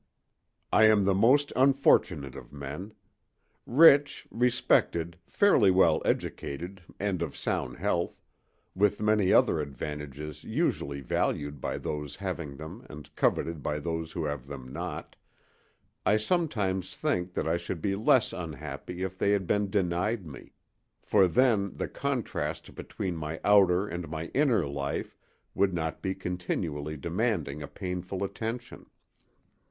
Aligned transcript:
I 0.73 0.85
AM 0.85 1.05
the 1.05 1.13
most 1.13 1.53
unfortunate 1.55 2.33
of 2.33 2.51
men. 2.51 2.95
Rich, 3.67 4.27
respected, 4.31 5.15
fairly 5.27 5.69
well 5.69 6.01
educated 6.03 6.81
and 6.99 7.21
of 7.21 7.37
sound 7.37 7.77
health—with 7.77 8.99
many 8.99 9.31
other 9.31 9.59
advantages 9.61 10.43
usually 10.43 11.01
valued 11.01 11.61
by 11.61 11.77
those 11.77 12.15
having 12.15 12.57
them 12.57 12.83
and 12.89 13.15
coveted 13.15 13.61
by 13.61 13.77
those 13.79 14.11
who 14.13 14.25
have 14.25 14.47
them 14.47 14.73
not—I 14.73 16.17
sometimes 16.17 16.95
think 16.95 17.35
that 17.35 17.47
I 17.47 17.57
should 17.57 17.79
be 17.79 17.93
less 17.95 18.33
unhappy 18.33 19.03
if 19.03 19.19
they 19.19 19.29
had 19.29 19.45
been 19.45 19.69
denied 19.69 20.25
me, 20.25 20.53
for 21.03 21.27
then 21.27 21.75
the 21.77 21.87
contrast 21.87 22.73
between 22.73 23.15
my 23.15 23.39
outer 23.45 23.87
and 23.87 24.09
my 24.09 24.31
inner 24.33 24.67
life 24.67 25.15
would 25.53 25.75
not 25.75 26.01
be 26.01 26.15
continually 26.15 26.97
demanding 26.97 27.61
a 27.61 27.67
painful 27.67 28.23
attention. 28.23 28.87